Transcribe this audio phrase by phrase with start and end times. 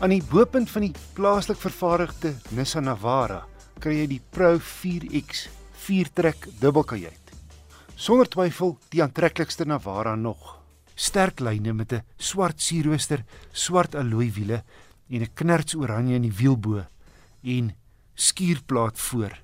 [0.00, 3.42] Aan die bopunt van die plaaslik vervaardigde Nissan Navara
[3.84, 5.42] kry jy die Pro 4X
[5.82, 7.34] 4-trek dubbelkajuit.
[8.00, 10.54] Sonder twyfel die aantreklikste Navara nog.
[10.96, 14.64] Sterk lyne met 'n swart sierrooster, swart alloy wiele
[15.10, 16.86] en 'n knerts oranje in die wielbo
[17.44, 17.76] en
[18.14, 19.36] skuurplaat voor.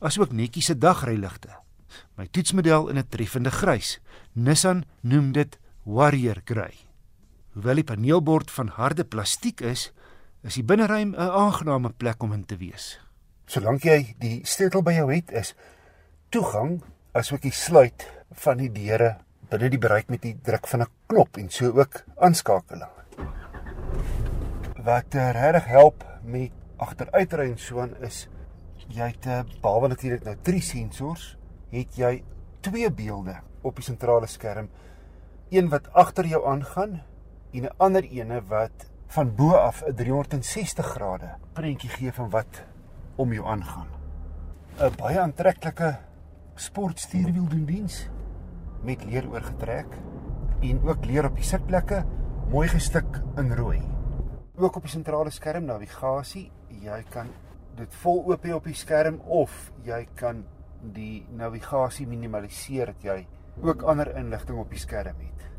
[0.00, 1.48] Asook netjiese dagryligte.
[2.16, 4.00] My toetsmodel in 'n treffende grys.
[4.34, 6.74] Nissan noem dit Warrior Grey.
[7.54, 9.92] Hoewel die paneelbord van harde plastiek is,
[10.42, 12.98] is die binneruim 'n aangename plek om in te wees.
[13.46, 15.54] Solank jy die sleutel by jou het, is
[16.30, 16.82] toegang
[17.12, 19.18] asook die sluit van die deure
[19.50, 22.90] binne die bereik met die druk van 'n knop en so ook aanskakeling.
[24.82, 28.28] Wat uh, regtig help met agteruitry en so aan is
[28.88, 31.36] jy het uh, behalwe natuurlik nou drie sensors,
[31.70, 32.24] het jy
[32.60, 34.68] twee beelde op die sentrale skerm.
[35.50, 37.02] Een wat agter jou aangaan
[37.54, 42.62] en 'n ander ene wat van bo af 'n 360 grade prentjie gee van wat
[43.16, 43.88] om jou aangaan.
[44.78, 45.98] 'n Baie aantreklike
[46.54, 48.08] sportstuurwiel doen diens
[48.82, 49.86] met leer oorgetrek
[50.60, 52.04] en ook leer op die sitplekke
[52.50, 53.82] mooi gestik in rooi.
[54.56, 57.26] Ook op die sentrale skerm navigasie, jy kan
[57.76, 60.44] dit vol oop hê op die skerm of jy kan
[60.92, 63.26] die navigasie minimaliseer dat jy
[63.62, 65.53] ook ander inligting op die skerm het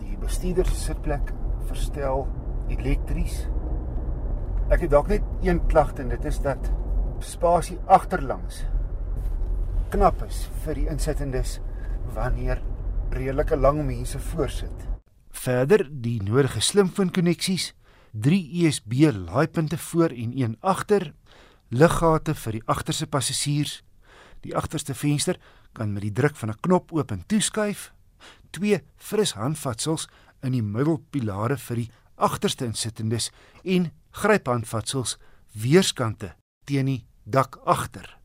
[0.00, 1.32] die bestuurder se sitplek
[1.68, 2.26] verstel
[2.68, 3.46] elektries.
[4.70, 6.70] Ek het dalk net een klagte en dit is dat
[7.20, 8.64] spasie agterlangs
[9.90, 11.56] knap is vir die insittendes
[12.14, 12.60] wanneer
[13.10, 14.86] redelike lang mense voorsit.
[15.30, 17.72] Verder die nodige slimfoon koneksies,
[18.12, 21.12] 3 USB laaipunte voor en een agter,
[21.70, 23.80] liggate vir die agterste passasiers.
[24.46, 25.38] Die agterste venster
[25.74, 27.92] kan met die druk van 'n knop oop en toeskuif
[28.50, 30.08] twee fris handvatsels
[30.42, 33.30] in die middelpilare vir die agterste insittendes
[33.64, 35.16] en gryphandvatsels
[35.52, 36.34] weerskante
[36.64, 38.18] teen die dak agter.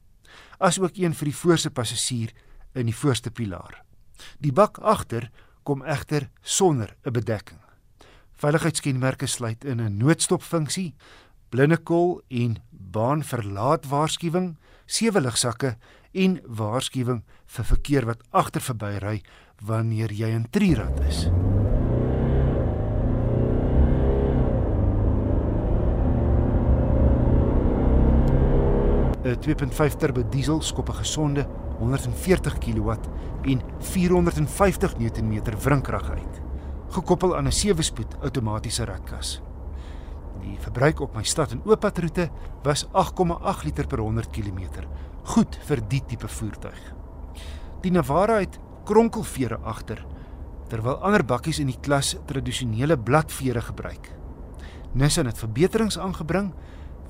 [0.60, 2.32] Asook een vir die voorste passasier
[2.76, 3.84] in die voorste pilaar.
[4.40, 5.30] Die bak agter
[5.64, 7.60] kom egter sonder 'n bedekking.
[8.36, 10.96] Veiligheidskenmerke sluit in 'n noodstopfunksie,
[11.50, 15.76] blindekol en baanverlaat waarskuwing, sewe ligsakke
[16.14, 19.18] en waarskuwing vir verkeer wat agter verby ry
[19.66, 21.26] wanneer jy in Trierad is.
[29.26, 31.48] Die 2.5 turbo diesel skop 'n gesonde
[31.80, 32.94] 140 kW
[33.44, 36.42] en 450 Nm wrinkrag uit,
[36.90, 39.45] gekoppel aan 'n 7-spoed outomatiese ratkas.
[40.46, 42.28] Die verbruik op my stad en oopatroete
[42.66, 44.86] was 8,8 liter per 100 km,
[45.34, 46.82] goed vir die tipe voertuig.
[47.82, 50.04] Die Navara het kronkelvere agter
[50.70, 54.10] terwyl ander bakkies in die klas tradisionele bladvere gebruik.
[54.98, 56.52] Nissan het verbeterings aangebring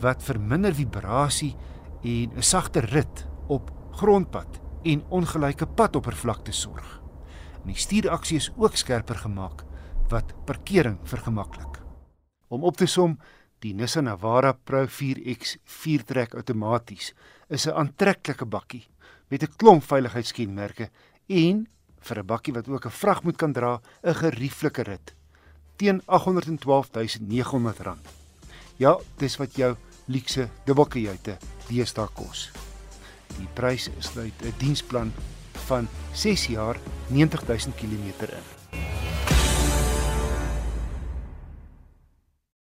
[0.04, 1.56] wat verminder vibrasie
[2.04, 7.02] en 'n sagter rit op grondpad en ongelyke padoppervlakte sorg.
[7.64, 9.64] En die stuuraksie is ook skerper gemaak
[10.10, 11.85] wat parkering vergemaklik.
[12.48, 13.20] Om op te som,
[13.60, 17.14] die Nissan Navara Pro 4X 4-trek outomaties
[17.50, 18.88] is 'n aantreklike bakkie
[19.30, 20.90] met 'n klomp veiligheidskenmerke
[21.28, 21.68] en
[22.00, 25.16] vir 'n bakkie wat ook 'n vrag moet kan dra, 'n gerieflike rit
[25.76, 27.98] teen R812.900.
[28.78, 32.52] Ja, dis wat jou luukse dubbelkajuite deesdae kos.
[33.38, 35.14] Die prys sluit 'n diensplan
[35.68, 36.78] van 6 jaar
[37.10, 38.55] 90000 km in.